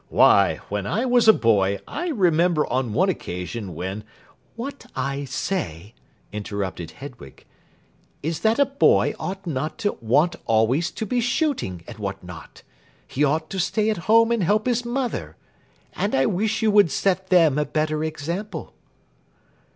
Why, 0.09 0.55
when 0.69 0.87
I 0.87 1.05
was 1.05 1.27
a 1.27 1.31
boy 1.31 1.77
I 1.87 2.07
remember 2.07 2.65
on 2.65 2.91
one 2.91 3.07
occasion, 3.07 3.75
when" 3.75 4.03
"What 4.55 4.87
I 4.95 5.25
say," 5.25 5.93
interrupted 6.31 6.89
Hedwig, 6.89 7.45
"is 8.23 8.39
that 8.39 8.57
a 8.57 8.65
boy 8.65 9.13
ought 9.19 9.45
not 9.45 9.77
to 9.77 9.99
want 10.01 10.37
always 10.47 10.89
to 10.89 11.05
be 11.05 11.21
shooting, 11.21 11.83
and 11.87 11.99
what 11.99 12.23
not. 12.23 12.63
He 13.05 13.23
ought 13.23 13.51
to 13.51 13.59
stay 13.59 13.91
at 13.91 13.97
home 14.09 14.31
and 14.31 14.41
help 14.41 14.65
his 14.65 14.83
mother. 14.83 15.37
And 15.93 16.15
I 16.15 16.25
wish 16.25 16.63
you 16.63 16.71
would 16.71 16.89
set 16.89 17.27
them 17.27 17.59
a 17.59 17.63
better 17.65 18.03
example." 18.03 18.73